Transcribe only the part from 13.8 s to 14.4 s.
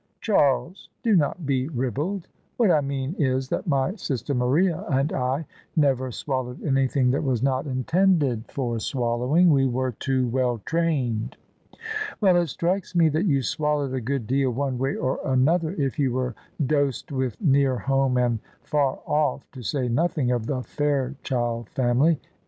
a good